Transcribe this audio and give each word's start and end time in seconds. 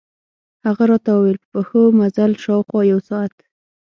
هغه 0.65 0.83
راته 0.91 1.11
ووېل 1.13 1.37
په 1.41 1.47
پښو 1.53 1.81
مزل، 1.99 2.31
شاوخوا 2.43 2.81
یو 2.91 2.99
ساعت. 3.09 3.35